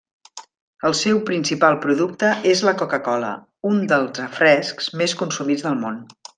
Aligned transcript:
El 0.87 0.95
seu 0.99 1.19
principal 1.27 1.77
producte 1.83 2.31
és 2.53 2.65
la 2.69 2.75
Coca-cola, 2.81 3.29
un 3.73 3.79
dels 3.93 4.21
refrescs 4.25 4.93
més 5.03 5.19
consumits 5.25 5.71
del 5.71 5.83
món. 5.87 6.05